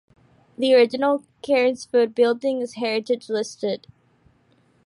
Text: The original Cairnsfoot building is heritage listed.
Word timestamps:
The 0.57 0.73
original 0.73 1.25
Cairnsfoot 1.43 2.15
building 2.15 2.59
is 2.59 2.73
heritage 2.73 3.29
listed. 3.29 3.85